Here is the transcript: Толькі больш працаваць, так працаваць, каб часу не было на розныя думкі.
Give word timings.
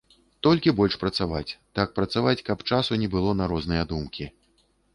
Толькі 0.45 0.71
больш 0.79 0.95
працаваць, 1.03 1.55
так 1.81 1.93
працаваць, 2.01 2.35
каб 2.49 2.65
часу 2.73 2.99
не 3.05 3.13
было 3.15 3.37
на 3.43 3.53
розныя 3.55 3.83
думкі. 3.93 4.31